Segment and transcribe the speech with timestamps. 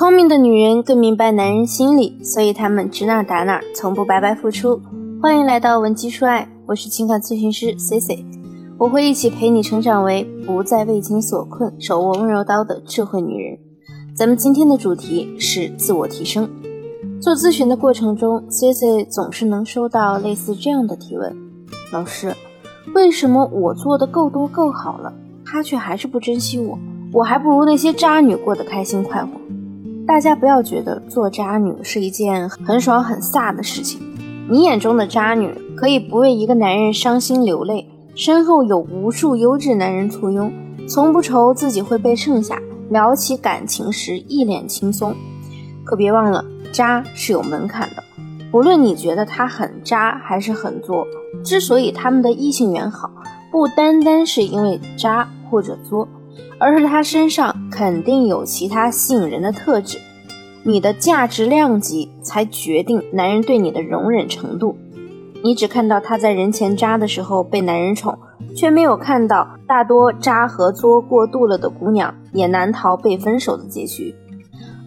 [0.00, 4.80] 聪明的女人更明白男人心理，所以她们指哪打哪，从不白白付出。
[5.20, 8.24] 欢迎来到文姬说爱，我是情感咨询师 C C，
[8.78, 13.58] 我会一起陪你成长为不再为情所困、手握温柔刀的智慧女人。
[14.16, 16.48] 咱们今天的主题是自我提升。
[17.20, 21.36] 做咨询的过程中，C C 总是能收到类似这样的提问：
[21.92, 22.34] 老师，
[22.94, 25.12] 为什么我做的够多够好了，
[25.44, 26.78] 他却还是不珍惜我？
[27.12, 29.32] 我还不如那些渣女过得开心快活。
[30.06, 34.00] 大家不要觉得做渣女是一件很爽很飒的事情。
[34.48, 40.52] 你眼中的渣女可以不为一个男人伤心流泪，身后有无数优质男人簇拥，
[40.88, 42.60] 从不愁自己会被剩下。
[42.90, 45.14] 聊起感情时一脸轻松。
[45.84, 48.02] 可别忘了，渣是有门槛的。
[48.50, 51.06] 不论你觉得他很渣还是很作，
[51.44, 53.08] 之所以他们的异性缘好，
[53.52, 56.08] 不单单是因为渣或者作。
[56.58, 59.98] 而是他身上肯定有其他吸引人的特质，
[60.62, 64.76] 你的价值量级才决定男人对你的容忍程度。
[65.42, 68.18] 你只看到他在人前渣的时候被男人宠，
[68.54, 74.14] 却没有看到大多渣和作过度了的姑娘也难逃被分手的结局。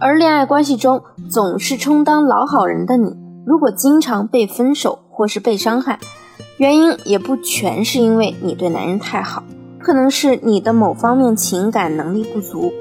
[0.00, 3.16] 而恋爱关系中总是充当老好人的你，
[3.46, 6.00] 如果经常被分手或是被伤害，
[6.56, 9.44] 原因也不全是因为你对男人太好。
[9.82, 12.72] 可能是你的某方面情感能力不足。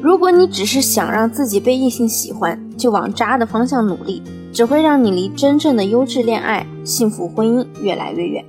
[0.00, 4.22] 如果你只是想让自己被异性喜欢，就往渣的方向努力，
[4.52, 8.44] 只会让你离真正的优质恋爱、幸福婚姻越来越远。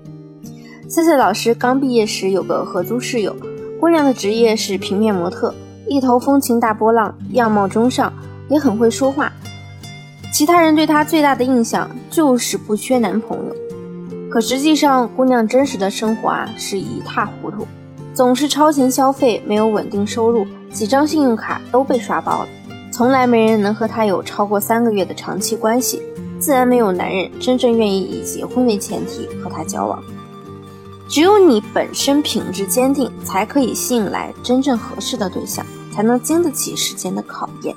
[0.87, 3.35] 赛赛老师刚毕业时有个合租室友，
[3.79, 5.53] 姑娘的职业是平面模特，
[5.87, 8.13] 一头风情大波浪，样貌中上，
[8.47, 9.31] 也很会说话。
[10.31, 13.55] 其他人对她最大的印象就是不缺男朋友，
[14.29, 17.65] 可实际上姑娘真实的生活啊是一塌糊涂。
[18.13, 22.47] 总是超前消费，没有稳定收入，几张信用卡都被刷爆了，
[22.91, 26.01] 从来没人能和他有超过三个月的长期关系，
[26.39, 30.03] 自然没有男人真正愿意以结婚为前提和他交往。
[31.07, 37.75] 只有你本身品质坚定，才可以吸引来真正合适的对象，才能经得起时间的考验。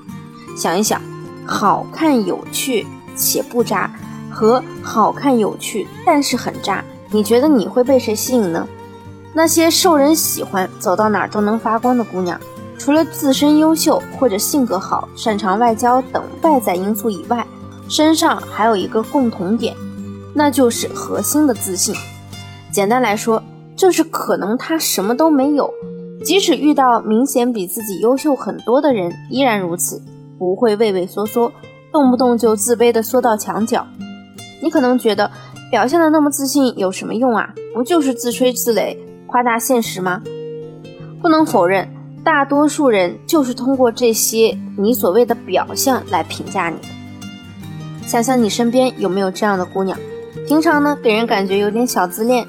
[0.56, 1.00] 想一想，
[1.46, 3.90] 好看有趣且不渣，
[4.30, 8.68] 和好看有趣但是很渣，你觉得你会被谁吸引呢？
[9.34, 12.38] 那些受人喜欢、走到哪儿都能发光的姑娘，
[12.78, 17.46] 除了自身优秀或者性格好、擅长外交等外在因素以外，
[17.88, 19.74] 身上还有一个共同点，
[20.34, 21.94] 那就是核心的自信。
[22.70, 23.42] 简单来说，
[23.74, 25.72] 就是可能她什么都没有，
[26.24, 30.02] 即使遇到明显比自己优秀很多的人，依然如此，
[30.38, 31.50] 不会畏畏缩缩，
[31.90, 33.86] 动不动就自卑的缩到墙角。
[34.62, 35.30] 你可能觉得
[35.70, 37.54] 表现的那么自信有什么用啊？
[37.74, 38.96] 不就是自吹自擂？
[39.32, 40.22] 夸大现实吗？
[41.22, 41.88] 不能否认，
[42.22, 46.76] 大多数人就是通过这些你所谓的表象来评价你。
[48.06, 49.98] 想想你身边有没有这样的姑娘？
[50.46, 52.46] 平常呢，给人感觉有点小自恋。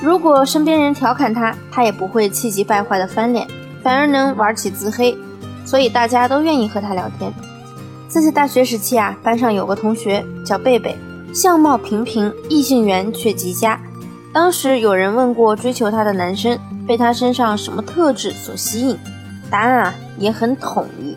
[0.00, 3.44] 如果身边人调侃她，她也不会气急败坏的翻脸，
[3.82, 5.18] 反而能玩起自黑，
[5.64, 7.32] 所以大家都愿意和她聊天。
[8.06, 10.96] 自己大学时期啊，班上有个同学叫贝贝，
[11.34, 13.80] 相貌平平，异性缘却极佳。
[14.32, 18.96] 当时有人问过追求她的男生被她身上什么特质所吸引，
[19.50, 21.14] 答案啊也很统一，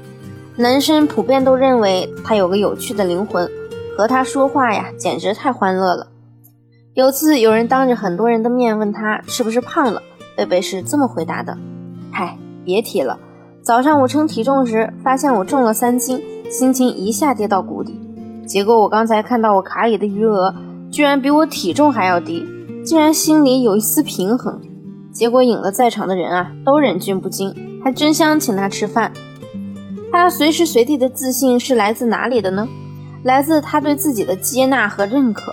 [0.62, 3.50] 男生普遍都认为她有个有趣的灵魂，
[3.98, 6.08] 和她说话呀简直太欢乐了。
[6.94, 10.02] 有次有人当着很多人的面问她是不是胖了，
[10.36, 11.58] 贝贝是这么回答的
[12.12, 13.18] ：“嗨，别提了，
[13.62, 17.98] 早上我称体重时发现我重了三斤，心情一下跌到谷底。
[18.46, 20.54] 结果我刚才看到我卡里的余额
[20.92, 22.46] 居然比我体重还要低。”
[22.86, 24.62] 竟然心里有一丝平衡，
[25.12, 27.52] 结果引了在场的人啊都忍俊不禁，
[27.84, 29.12] 还争相请他吃饭。
[30.12, 32.68] 他随时随地的自信是来自哪里的呢？
[33.24, 35.52] 来自他对自己的接纳和认可。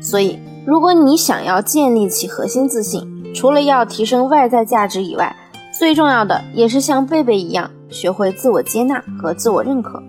[0.00, 5.36] 所以，如果你想要建立起核心自信，除了要提升外在价值以外，
[5.78, 10.02] 最重要的也是像贝贝一样，学会自我接纳和自我认可。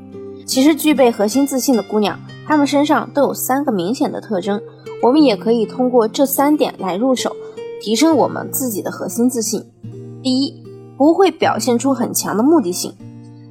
[0.47, 4.59] 其实，具备核心自信的姑娘，她们身上都有三个明显的特征。
[5.03, 7.35] 我们也可以通过这三点来入手，
[7.81, 9.61] 提升我们自己的核心自信。
[10.21, 10.63] 第一，
[10.97, 12.93] 不会表现出很强的目的性。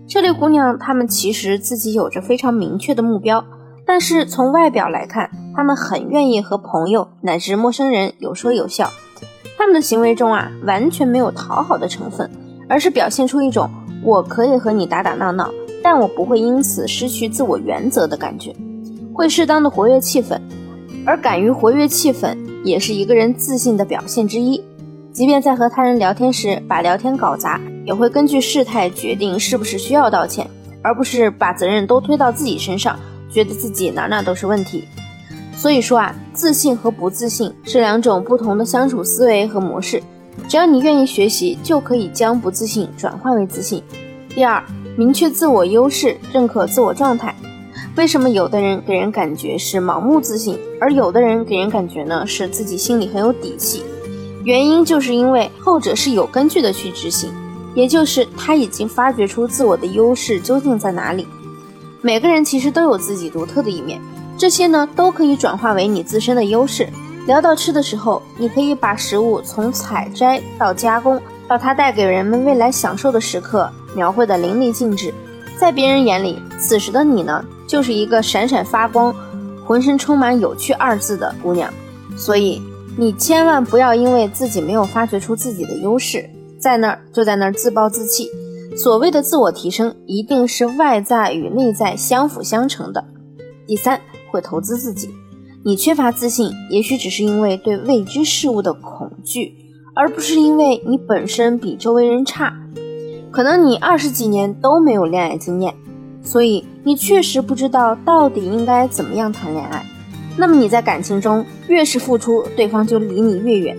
[0.09, 3.45] 这类姑娘，她们其实自己有着非常明确的目标，
[3.85, 8.89] 但是从外表来看，她们很愿意和朋友乃至陌生人有说有笑。
[9.59, 12.31] 她们的行为中啊，完全没有讨好的成分，
[12.67, 13.69] 而是表现出一种
[14.03, 15.53] 我可以和你打打闹闹，
[15.83, 18.57] 但我不会因此失去自我原则的感觉，
[19.13, 20.41] 会适当的活跃气氛。
[21.05, 24.63] 而敢于活跃气氛，也是一个人自信的表现之一。
[25.13, 30.49] 即便在和他人聊天时把聊天搞砸，也会根据事态决定是不是需要道歉，
[30.81, 32.99] 而不是把责任都推到自己身上，
[33.31, 34.85] 觉得自己哪哪都是问题。
[35.55, 40.03] 所以说啊，自信和不自信是两种不同的相处思维和模式。
[40.49, 43.83] 只要你愿意学习，就可以将不自信转化为自信。
[44.31, 44.63] 第二，
[44.97, 47.35] 明确自我优势，认可自我状态。
[47.97, 53.83] 为什么有的人给人感觉是盲目自信，而有的人给人感觉呢是自己心里很有底气？
[54.45, 57.31] 原因就是因为后者是有根据的去执行，
[57.75, 61.27] 也就是他已经发掘出自我的优势究竟在哪里。
[62.01, 64.01] 每个人其实都有自己独特的一面，
[64.37, 66.89] 这些呢都可以转化为你自身的优势。
[67.27, 75.15] 聊到吃的时候，你可以把食物从采摘到加工，到它带给人们未来享受的时刻描绘的淋漓尽致。
[75.63, 79.15] 在别人眼里，此时的你呢，就是一个闪闪发光、
[79.65, 81.73] 浑身充满有趣二字的姑娘。
[82.17, 82.61] 所以，
[82.99, 86.29] 你千万不要因为自己没有发掘出自己的优势，
[86.59, 88.29] 在那儿就在那儿自暴自弃。
[88.77, 93.05] 所谓的自我提升，一定是外在与内在相辅相成的。
[93.65, 94.01] 第三，
[94.33, 95.11] 会投资自己。
[95.65, 99.55] 你缺乏自信，也许只是因为对未知事物的恐惧，
[99.95, 102.53] 而不是因为你本身比周围人差。
[103.33, 105.75] 可能你二十几年都没有恋爱经验，
[106.23, 109.83] 所以你确实不知道到底应该怎么样谈恋爱。
[110.37, 113.75] 那么你在感情中越是付出，对方就离你越远。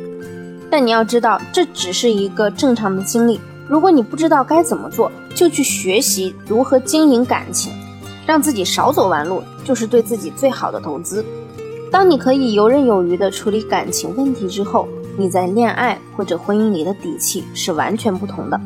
[0.72, 3.40] 但你要知道，这只是一个正常的经历。
[3.70, 7.72] 如果你不知道该怎么做，就去学习如何经营感情，
[8.26, 11.24] 让自己少走弯路，就是对自己最好的投资。
[11.92, 18.60] 当你可以游刃有余地处理感情问题之后，你在恋爱或者婚姻里的底气是完全不同的。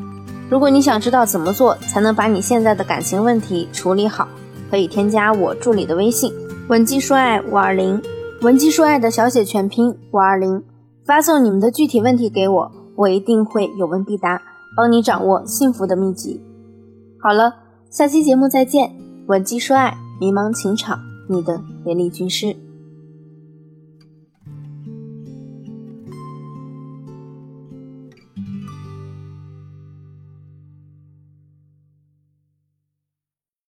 [0.49, 4.27] 如果你想知道怎么做才能把你现在的感情问题处理好，
[4.71, 6.31] 可以添加我助理的微信
[6.69, 8.01] 文姬说爱五二零，
[8.41, 10.63] 文姬说爱的小写全拼五二零，
[11.05, 14.41] 发送你们的具体问题给我，我一定会有问必答，
[14.75, 16.41] 帮你掌握幸福的秘籍。
[17.21, 17.53] 好了，
[17.89, 18.95] 下期节目再见，
[19.27, 20.99] 文姬说爱，迷茫情场，
[21.29, 22.55] 你的美丽军师。